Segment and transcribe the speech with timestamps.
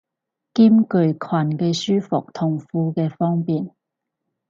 [0.55, 1.15] 兼具裙
[1.59, 3.69] 嘅舒服同褲嘅方便